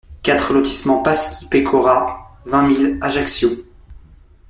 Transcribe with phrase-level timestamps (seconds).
[0.23, 3.49] quatre lotissement Pasci Pecora, vingt mille Ajaccio